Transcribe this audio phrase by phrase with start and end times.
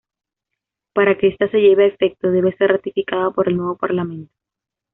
[0.95, 4.33] Para que esta se lleve a efecto, debe ser ratificada por el nuevo parlamento.